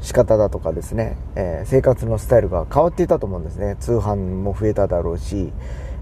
[0.00, 3.76] 仕方だとかですね、えー、生活のスタイルが変わっていたと思うんですね。
[3.78, 5.52] 通販も増えただろうし、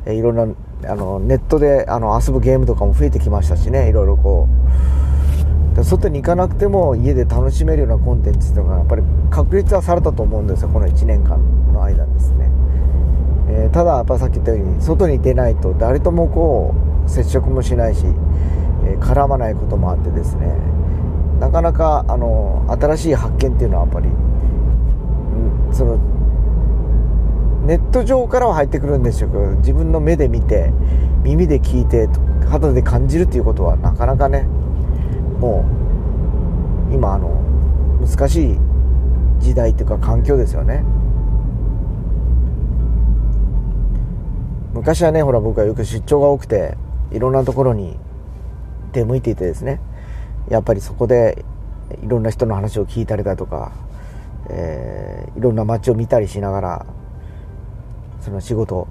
[0.07, 4.63] いろんなあのネットであの遊ぶゲームとかも増えてきましたしねいろいろこう。
[5.85, 11.39] 外に行かなくても家で楽しめるようなコンテンツっていうのがやっぱり確立はされたと思うんですよこの1年間
[11.73, 12.51] の間ですね、
[13.49, 16.75] えー、ただやっぱさっき言ったように外に出ないと誰ともこ
[17.07, 18.05] う接触もしないし、
[18.85, 20.53] えー、絡まないこともあってですね。
[21.41, 24.09] なかなかあの新しい発見っていうのはやっぱり
[25.73, 25.99] その
[27.65, 30.73] ネット上からは入ってくるんでしょうけど自分の目で見て
[31.23, 32.09] 耳で聞いて
[32.49, 34.43] 肌で感じるっていうことはなかなかね
[35.39, 35.65] も
[36.91, 37.29] う今あの
[38.05, 38.59] 難しい
[39.39, 40.85] 時代っていうか環境ですよね。
[44.75, 46.77] 昔はねほら僕はよく出張が多くて
[47.13, 47.97] いろんなところに
[48.93, 49.81] 出向いていてですね。
[50.49, 51.45] やっぱりそこで
[52.03, 53.73] いろんな人の話を聞いたりだとか、
[54.49, 56.87] えー、いろんな街を見たりしながら
[58.23, 58.89] その仕事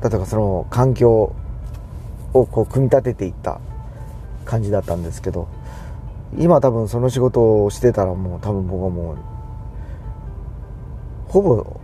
[0.00, 1.34] だとかその環境
[2.34, 3.60] をこう組み立てていった
[4.44, 5.48] 感じだったんですけど
[6.38, 9.16] 今多分その仕事をしてたらもう多分僕はもう
[11.28, 11.80] ほぼ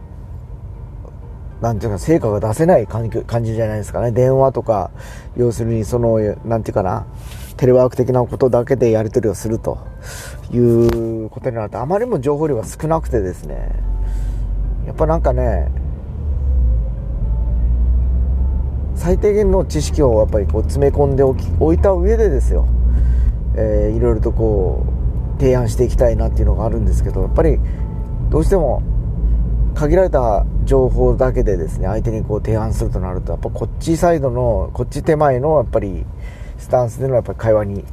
[1.60, 4.12] なんていうか成果が出せない感じじゃないですかね。
[4.12, 4.92] 電話とか
[5.36, 7.06] 要するにそのなんていうかな
[7.56, 9.78] テレワーク的なことだけでやり取りをすると
[10.52, 13.70] いうことになるとあまりにも情報量が少なくてですね。
[14.86, 15.70] やっぱなんかね
[18.98, 22.66] 最低限の知識をやっぱりこう詰め込んでおき置いた上でですよ。
[23.54, 24.84] えー、いろいろとこ
[25.36, 27.58] う提案していきたいなっていうのがあるんですけどやっぱり
[28.28, 28.82] どうしても
[29.74, 36.04] 限られた情報だけでですね相手にこう提案するとなるとやっぱこっちサイドのこっち手前のやっぱり
[36.58, 37.84] スタンスでのやっぱり会話に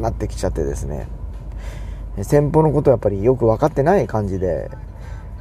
[0.00, 1.06] なってきちゃってですね。
[2.22, 4.70] 先方のことやっぱりよく分かってない感じで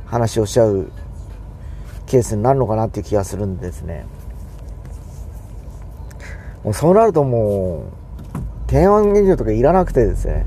[0.06, 0.92] 話をしちゃう
[2.08, 4.06] ケースになるのかなっていう気がするんですね。
[6.64, 7.92] もうそうなるとも
[8.68, 10.46] う提案劇場とかいらなくてですね。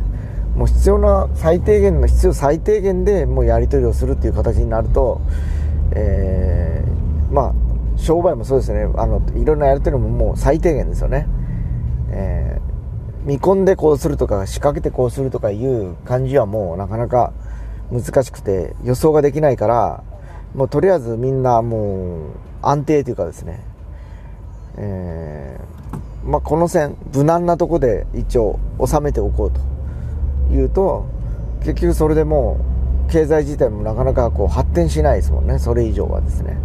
[0.56, 5.20] もう必要な最低限の必要最低限でもうやり取りをするっていう形になると、
[5.92, 8.88] えー、まあ商売もそうですね。
[8.96, 11.28] あのいろんなやり取りももう最低限ですよね、
[12.10, 17.34] えー、見込んでこうするとか仕掛けてこうするとかいう感じはもうなかなか
[17.92, 20.02] 難しくて予想ができないから
[20.54, 22.30] もうとりあえずみんなもう
[22.62, 23.62] 安定というかですね、
[24.78, 29.60] えーまあ、この線無難なとこで一応収めておこうと
[30.52, 31.06] いうと
[31.60, 32.58] 結局それでも
[33.08, 35.60] う経済自体もなかなかこう発展しないですもんね。
[35.60, 36.58] それ以上はですね。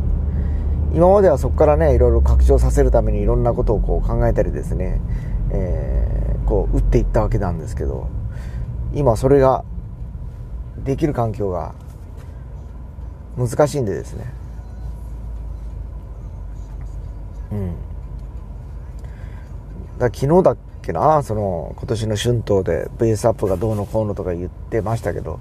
[0.94, 5.00] 今まではそこからねいろいろ拡張させるためにいろんなことをこう考えたりですね、
[5.52, 8.10] えー、こう打っていったわけなんですけど
[8.94, 9.64] 今それが
[10.84, 11.74] できる環境が
[13.38, 14.34] 難しいんでですね。
[17.52, 17.91] うん。
[20.02, 25.40] だ昨日だっけな、その、今年の春闘で VS アップがどうのこうのとか言ってましたけど、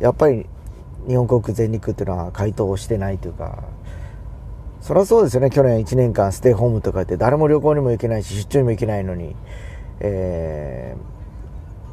[0.00, 0.46] やっぱり
[1.06, 3.62] 日本航空全日空っていうのは回答をしてないというか、
[4.80, 9.34] そりゃそうですよね、去年1年間ステイホームとか言って誰も旅行にも行けないし、出張にも行けないのに、
[10.00, 10.96] え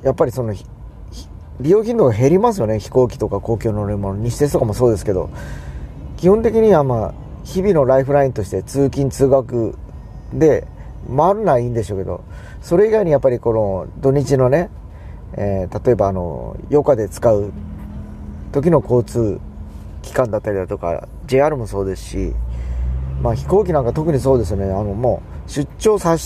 [0.02, 0.54] ー、やっぱりその、
[1.60, 5.30] 利用頻度が減りますよね、飛行機とか公共乗り物、日鉄とかもそうですけど、
[6.18, 9.76] 基本的にはまあ、日々のライフラインとして通勤通学
[10.34, 10.68] で、
[11.08, 12.24] 回るのはいいんでしょうけど、
[12.62, 14.70] それ以外にやっぱりこの土日のね、
[15.34, 17.52] えー、例えばあの、余暇で使う
[18.52, 19.40] 時の交通
[20.02, 22.34] 機関だったりだとか、JR もそうですし、
[23.22, 24.66] まあ飛行機なんか特にそうですよね。
[24.66, 26.18] あのもう出張さ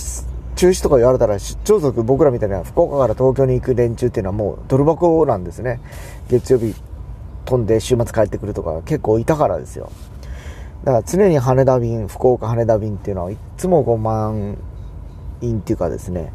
[0.55, 5.79] 中止とか言われたら出張族僕らみたいな福岡から東京に行く連中っていうのはもうドル箱なんですね。
[6.29, 6.73] 月曜日
[7.45, 9.91] 飛んで週末帰ってくるとか結構いたからですよ。
[10.88, 14.58] だから常に羽田便、福岡羽田便っていうのはいつも5万
[15.41, 16.32] 員っていうかですね、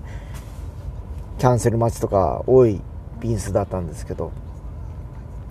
[1.38, 2.82] キャンセル待ちとか多い
[3.18, 4.30] 便数だったんですけど、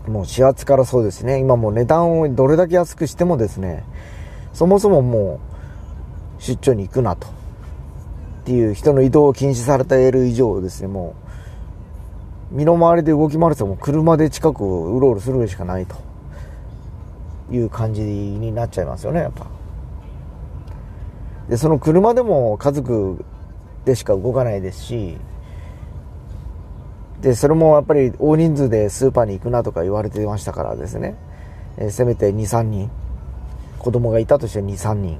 [0.07, 3.85] もう始発からそうですね、今もう値段をどれだけ安くしてもですね、
[4.53, 5.39] そもそもも
[6.37, 7.25] う出張に行くなと。
[7.25, 7.31] っ
[8.43, 11.15] ていう人の移動を禁止されている以上ですね、も
[12.51, 16.10] う、身の回りで動き回るともう車で近くをうろうろするしかないと。
[17.51, 19.45] いう感じになっちゃいますよねやっぱ。
[21.49, 23.25] でその車でも家族
[23.85, 25.17] でしか動かないですし
[27.21, 31.15] でそれもやっぱり大人数でスーパーに行くなとか言われてましたからですね、
[31.77, 32.89] えー、せめて23人。
[33.77, 35.17] 子供がいたとして23人。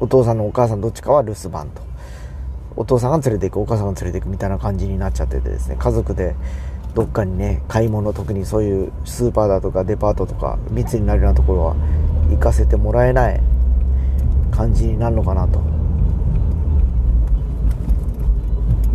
[0.00, 1.82] お父さんのお母さんどっちかは留守番と。
[2.76, 5.76] お父さんが連れて行くお母さんが連れて行くみたいな感じになっちゃっててですね。
[5.78, 6.34] 家族で
[6.94, 11.76] どっかにね買い物特にそういうスーパーだとかデパートとか密になるようなところは
[12.30, 13.40] 行かせてもらえない
[14.50, 15.74] 感じになるのかなと。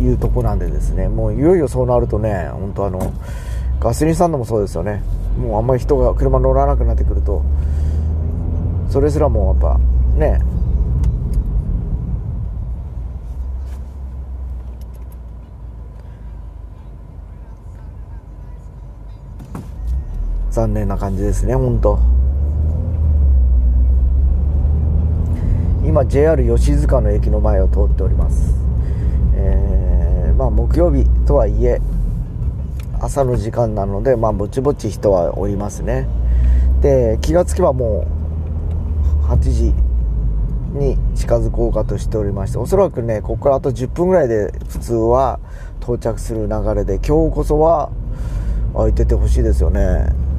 [0.00, 1.08] いうとこなんでですね。
[1.08, 3.12] もういよいよそうなるとね本当あの
[3.78, 5.02] ガソリンスタンドもそうですよね。
[5.38, 7.42] もうあんまり人が車乗らなくなってくると
[8.88, 9.78] それすらもうやっぱ
[10.18, 10.40] ね
[20.50, 21.98] 残念な感じですね本当。
[25.84, 28.54] 今 JR 吉塚の駅の前を通っております、
[29.34, 31.80] えー、まあ木曜日とはいえ
[33.00, 36.06] 朝の時間なのでまあぼちぼち人はおりますね。
[36.82, 38.06] で気がつけばも
[39.24, 39.74] う8時
[40.78, 45.40] に近づこうかとしておりましておそらくねここからあと10分ぐらいで普通は
[45.80, 47.90] 到着する流れで今日こそは
[48.74, 50.29] 空いててほしいですよね。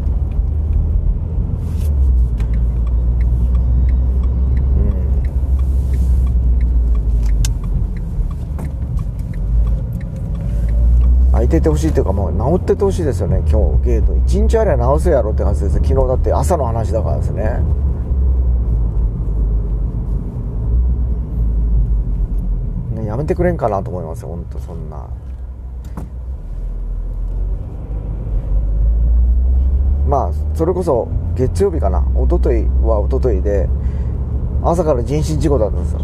[11.42, 13.38] 開いててほしいというかもう治っててほしいですよね。
[13.50, 17.44] 今日ゲート1日あれば直せやろって感じです昨日だって朝の話だからですね。
[22.94, 24.28] ねやめてくれんかなと思いますよ。
[24.28, 25.08] 本当そんな。
[30.08, 32.06] まあそれこそ月曜日かな。
[32.14, 33.68] 一昨日は一昨日で
[34.64, 36.00] 朝から人身事故だったんですよ。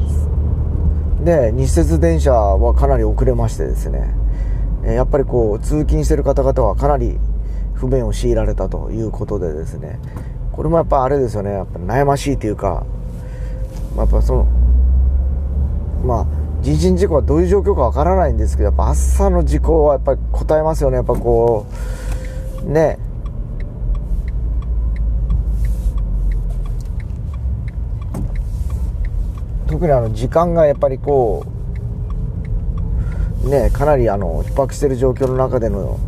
[1.23, 4.15] で日節電車はかなり遅れましてですね。
[4.93, 7.19] やっぱりこう通勤してる方々はかなり
[7.73, 9.99] 不便を強いられたということでですね。
[10.51, 11.51] これもやっぱあれですよね。
[11.51, 12.85] やっぱ悩ましいというか
[13.95, 14.47] やっぱその
[16.03, 16.25] まあ
[16.61, 20.97] 人身事故はどういう状況かわからないんですけどやっぱ朝の事故はやっぱり答えますよね。
[20.97, 21.65] やっぱこ
[22.65, 22.97] うね。
[29.67, 31.56] 特にあの時間がやっぱりこう
[33.47, 35.99] ね、かなりあの逼迫している状況の中での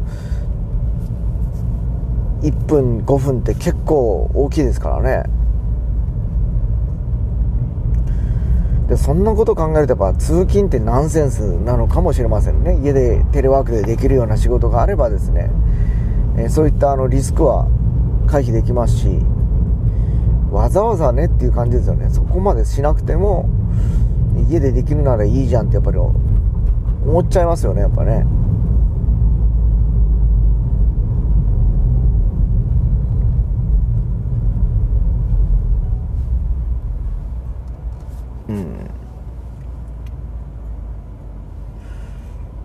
[2.41, 5.30] 1分5分って結構大きいですからね。
[8.88, 12.80] でそんなこと考えるとやっぱ通勤ってナンセンスなのかもしれませんね。
[12.84, 15.52] 家でテレワークでできるような仕事があればですね、
[16.38, 17.67] えそういったあのリスクは
[18.25, 19.08] 回避できますし
[20.49, 22.10] わざわざねっていう感じですよね。
[22.10, 23.47] そこまでしなくても
[24.49, 25.97] 家でできるならいいじゃんってやっぱり
[27.10, 28.24] 思っちゃいますよねやっぱね
[38.48, 38.89] うん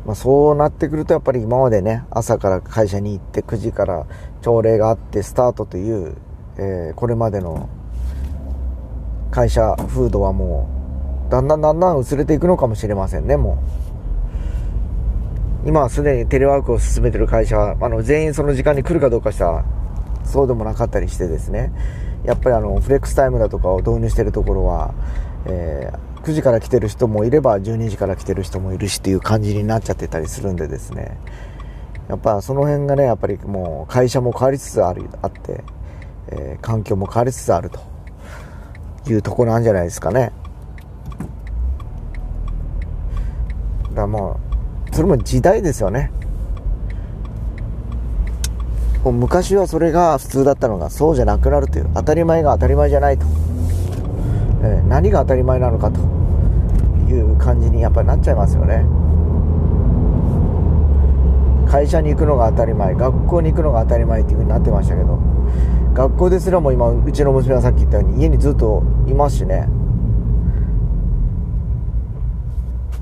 [0.06, 4.06] まあ、そうなってくるとやっぱり今までね朝から会社に行って9時から
[4.42, 6.16] 朝礼があってスタートという、
[6.58, 7.70] えー、これまでの
[9.30, 10.68] 会社風土はも
[11.28, 13.93] うだんだんだんだん薄れていくのかもしれませんねもう。
[15.66, 19.64] 今すでにテレワークを進めてる会社は、あの、全員その時間に来るかどうかしたら、
[20.24, 21.72] そうでもなかったりしてですね、
[22.24, 24.94] やっぱりあの、フレックスタイムだとかを導入してるところは、
[25.46, 31.18] えー、9時から来てる人もいれば、12時から来てる人もいるしっていう感じになっちゃってたりするんでですね、
[32.08, 35.64] やっぱその辺がね、やっぱりもう会社も変わりつつある、あって、
[36.28, 37.94] えー、環境も変わりつつあると。
[39.10, 40.32] いうとこなんじゃないですかね。
[43.82, 44.43] だからもう、
[44.94, 46.10] それも時代ですよね。
[49.04, 53.26] もう昔はそれが普通だったのがそうじゃなくなるという当たり前が当たり前じゃないと、
[54.62, 56.14] えー、何が当たり前なのかと。
[57.14, 58.84] いう感じにやっぱりなっちゃいますよね。
[61.70, 65.18] 会社に行くのが当たり前学校に行くのが当たり前っていう風になってましたけど
[65.92, 69.68] 学校ですらも今うちの娘はさっき言ったように家にずっといますしね。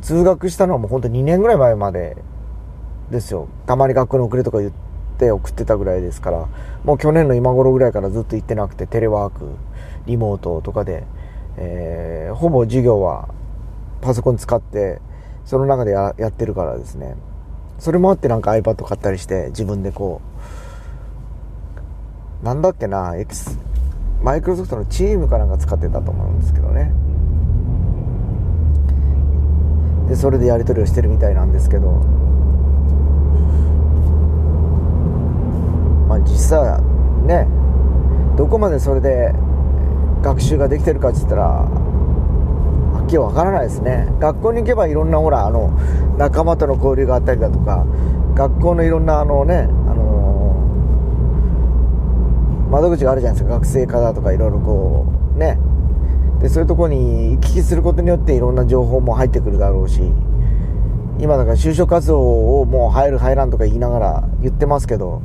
[0.02, 2.16] 通学したのはもうほんと2年ぐらい前まで
[3.10, 3.48] ですよ。
[3.66, 4.72] たまに学校に遅れとか言っ
[5.16, 6.48] て送ってたぐらいですから、
[6.84, 9.46] もう去年の今頃ぐらいからずっと行ってなくて、テレワーク、
[10.06, 11.04] リモートとかで、
[11.56, 13.28] えー、ほぼ授業は
[14.00, 15.00] パソコン使って、
[15.44, 17.14] その中でややってるからですね。
[17.78, 20.20] それもあってなんか iPad 買ったりして、自分でこ
[22.42, 23.56] う、なんだっけな、X、
[24.22, 26.92] マイクロソフトのチームかなんか使ってたと思うんですけどね。
[30.08, 31.90] でそれでやり取りをしてるみたいなんですけど。
[36.08, 36.82] まあ実際
[37.26, 37.48] ね
[38.36, 39.32] どこまでそれで
[40.20, 44.12] 学習ができてるかっつったらはっきりわからないですね。
[44.18, 45.70] 学校に行けばいろんなほらあの
[46.18, 47.86] 仲間との交流があったりだとか
[48.34, 50.54] 学校のいろんなあのねあの
[52.70, 53.54] 窓口があるじゃないですか。
[53.54, 55.58] 学生課だとかいろいろこうね。
[56.42, 60.00] でそういうとこに行き来することによっていろんな情報も入ってくるだろうし
[61.22, 65.22] 今だから就職活動をもう入る入らんとか言いながら言ってますけど、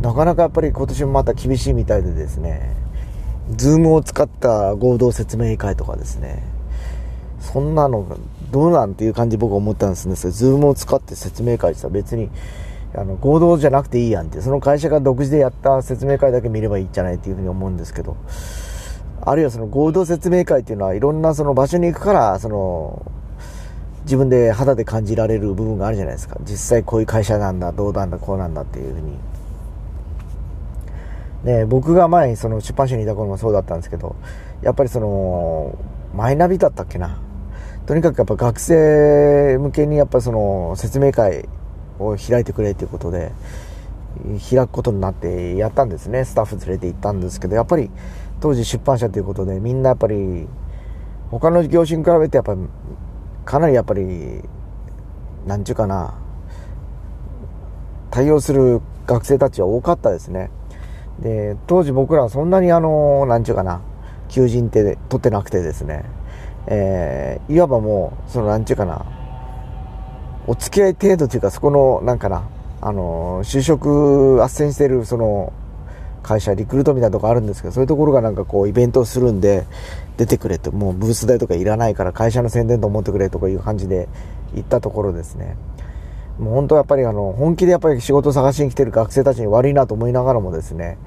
[0.00, 2.74] なかなかやっぱり今年もまた厳しいみたいでですね、
[3.54, 6.42] ズームを使った合同説明会とかですね、
[7.38, 8.16] そんなの
[8.50, 10.14] どうなんていう感じ僕思ったんですね。
[10.14, 12.30] ズームを使って説明会したら別に、
[12.94, 18.16] あの、合同じゃなくていいやんって、その会社が独自でやった説明会だけ見ればいいんじゃないっていうふうに思うんですけど、
[19.26, 23.10] あるいはその合同説明会っていうのはいろんなその場所に行くから、その、
[24.04, 26.36] 自分で肌で感じられる部分があるじゃないですか。
[26.42, 29.18] 実際こういう会社なんだ、どうなんだ、こうなんだっていうふうに。
[31.42, 34.14] ね、僕が前にその出版社にいた頃もそうだったんですけど、
[34.62, 35.76] やっぱりその、
[36.14, 37.18] マイナビだったっけな。
[37.86, 41.48] とにかくやっぱ学生向けにやっぱその説明会
[41.98, 43.32] を開いてくれということで、
[44.50, 46.24] 開くことになってやったんですね。
[46.24, 47.90] スタッフ連れて行ったんですけど、やっぱり
[48.40, 50.48] 当時出版社ということでみんなやっぱり
[51.30, 52.60] 他の業種に比べてやっぱり
[53.46, 54.42] かなりやっぱり、
[55.46, 56.14] なんちゅうかな、
[58.10, 60.50] 対応する学生たちは多かったですね。
[61.20, 63.80] で、当時僕らはそんなにあの、なんちゅうかな、
[64.28, 66.04] 求人って取ってなくてですね、
[66.66, 69.06] えー、いわばもう、そのなんちゅうかな、
[70.48, 72.48] お付き合い程度というか、そこの、なんかな、
[72.80, 75.52] あの、就職斡旋してる、その、
[76.26, 79.64] 会社、リクルートみたいなとこあるんですけど、そういうところがなんかこう、イベントをするんで、
[80.16, 84.08] 出てくれって、もうブース代とかいらないから、会社の宣伝と思ってくれとかいう感じで
[84.54, 85.56] 行ったところですね。
[86.38, 90.98] もう本当やっぱりあの、本気でやっぱり仕事探しに来てる学生たちに悪いなと思いながらもですね、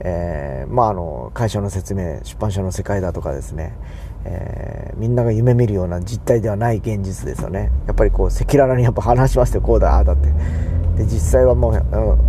[0.00, 3.76] えー、まああの、会社の説明、出版社の世界だとかですね、
[4.24, 7.70] えー、みんなが夢見るような実態ではない現実ですよね。
[7.86, 10.28] やっぱりこう、赤裸々にやっぱ話しましてこうだ、ああだって。
[10.96, 11.74] で、実際はもう、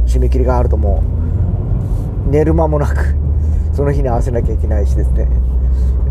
[0.06, 1.04] 締め切りがあるとも
[1.50, 1.53] う、
[2.26, 3.16] 寝る間もなく、
[3.74, 5.28] その日に合わせなきゃいけないしですね、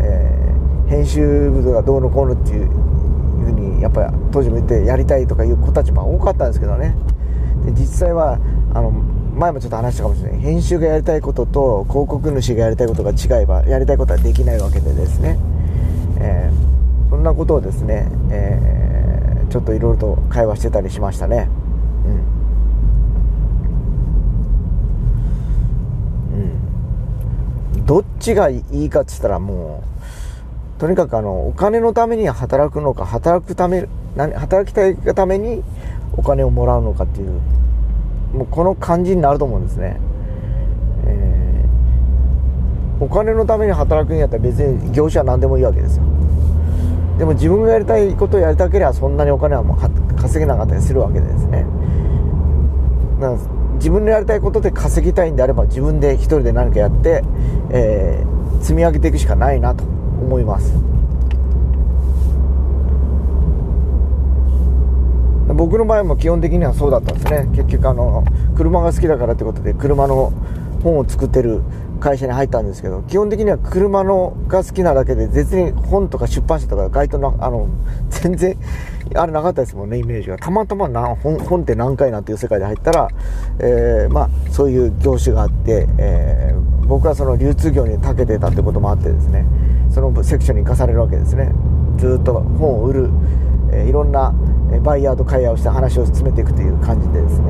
[0.01, 6.95] えー、編集部がどうのこうのっていうふうに、やっぱり当時も言ってやりたいとかいう子たちも多かったんですけどね。
[7.65, 8.39] で、実際は、
[8.73, 15.39] あの、前もちょっと話したかもしれない編集がやりたいことと広告主がやりたいことが違えばやりたいことはできないわけでですね
[16.17, 21.49] えー、そんなことをですね、えー、ちょっといろいろと会話してたりしましたね。
[22.05, 22.13] うん。
[26.39, 27.72] うん。
[27.85, 29.83] どっちがいいかって言ったらも
[30.77, 35.63] う、とにかくあの、お金のために働くのか、働くため、何、働きたいがために
[36.17, 37.39] お金をもらうのかっていう、
[38.33, 39.99] もうこの感じになると思うんですね。
[41.05, 46.03] えー、お金のために働くんやったら別に業種は何でもいいわけですよ。
[47.17, 51.65] でも自分がやりたいことをやりたければそんなにお金はもう稼げなかったりするわけですね
[53.19, 57.21] だから自分のやりたいことで稼ぎたいんであれば自分で一人で何かやって、
[57.69, 60.73] えー、積み上げていくしかないなと思います。
[65.53, 67.49] 僕の場合も基本的にはそうだったんですね。
[67.53, 68.23] 結局あの
[68.55, 70.31] 車が好きだからってことで車の
[70.81, 71.61] 本を作ってる
[71.99, 77.67] 会社に入ったんですけど、基本的には車のが好きなだけで、別に本とか出版社とか街頭の、あの、
[78.09, 78.57] 全然、
[79.15, 80.37] あれなかったですもんね、イメージが。
[80.37, 83.07] たまたまな本本って何回なんていう世界で入ったら、
[83.59, 89.45] えー、まあ、そういう業種があって、えー、僕はその流通業に長けてたってこともあってですね、
[89.91, 91.51] そのセクションに生かされるわけですね。
[91.97, 93.09] ずっと本を売る、
[93.71, 94.33] えー、いろんな
[94.83, 97.45] バイヤーと会話をして話を進めていくという感じでですね、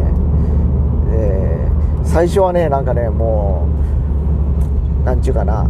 [1.14, 1.72] え、
[2.04, 3.68] 最初はね、なんかね、も
[5.02, 5.70] う、なんちゅうかな、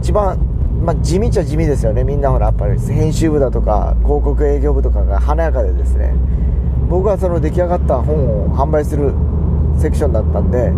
[0.00, 0.38] 一番、
[0.84, 2.04] まあ、地味っちゃ地味ですよね。
[2.04, 6.14] みんなほら、やっぱり編集部だとか、広告営業部とかが華やかでですね、
[6.88, 9.12] 僕はその出来上がった本を販売する
[9.78, 10.72] セクションだったんで、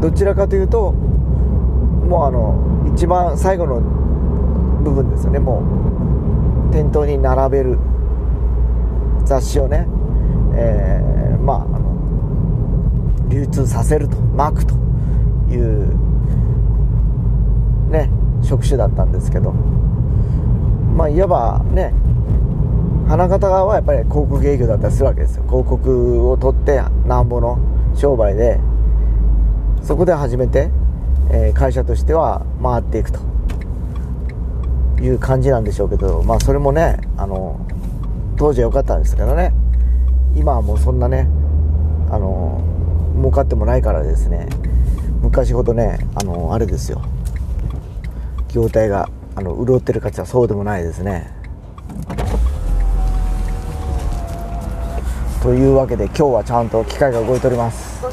[0.00, 3.80] どちらかというと、もうあの、一番最後の
[4.82, 5.38] 部分ですよね。
[5.38, 5.62] も
[6.70, 7.78] う、店頭に並べる
[9.24, 9.86] 雑誌をね、
[10.54, 14.74] えー、まあ、あの、流通させると、巻くと
[15.50, 16.10] いう
[17.90, 18.08] ね
[18.42, 19.52] 職種だったんですけど。
[20.96, 21.94] まあいわばね
[23.08, 25.44] 花形はやっぱり広告営業だったりするわけですよ。
[25.44, 27.58] 広告を取ってなんぼの
[27.94, 28.60] 商売で
[29.82, 30.70] そこで初めて、
[31.30, 33.20] えー、会社としては回っていくと。
[35.00, 37.58] いう感じなんでしょうけどまあそれもねあの
[38.36, 39.54] 当時は良かったんですけどね。
[40.36, 41.26] 今はもうそんなね
[42.10, 42.62] あの
[43.16, 44.46] 儲かってもないからですね。
[45.22, 47.00] 昔ほどねあのあれですよ。
[48.52, 51.32] 業態があの潤ってる価値はそうでもないですね。
[55.42, 58.04] というわけで今日はちゃんと機械が動いております。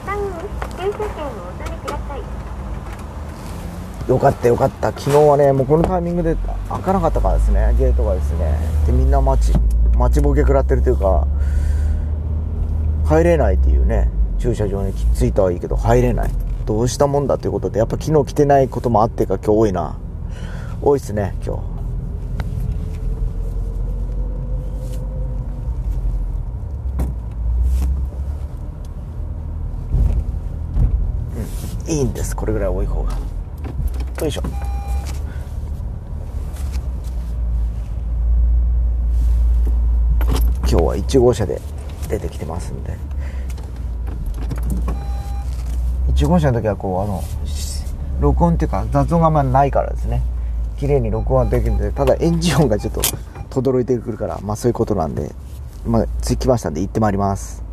[4.07, 4.93] よかったよかった。
[4.93, 6.37] 昨日はねもうこのタイミングで
[6.69, 7.75] 開かなかったからですね。
[7.77, 8.57] ゲートがですね。
[8.85, 9.53] でみんな待ち
[9.97, 11.27] 待ちぼけ食らってるというか
[13.03, 14.09] 入れないっていうね。
[14.39, 16.31] 駐車場に着いたはいいけど入れない。
[16.65, 19.97] どうしたもんだということでやっぱ昨日来てないこともあってか今日多いな。
[20.81, 21.61] 多いっすね今日。
[31.87, 32.35] うんいいんです。
[32.35, 33.11] これぐらい多い方が。
[34.21, 34.41] よいしょ。
[40.61, 41.61] 今日は1号車で
[42.09, 42.97] 出てきてますんで。
[46.13, 47.23] 1号車の時はこうあの
[48.19, 50.21] 録音っていうか雑音があんまないからですね。
[50.77, 53.01] 綺麗に録音できるんでただエンジン音がちょっと
[53.49, 55.33] とどろいてくるからまあそういうことなんで
[55.85, 57.66] まあ着きましたんで行ってまいります。